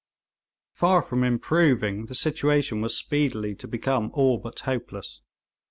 Far 0.73 1.03
from 1.03 1.23
improving, 1.23 2.07
the 2.07 2.15
situation 2.15 2.81
was 2.81 2.97
speedily 2.97 3.53
to 3.53 3.67
become 3.67 4.09
all 4.15 4.39
but 4.39 4.61
hopeless. 4.61 5.21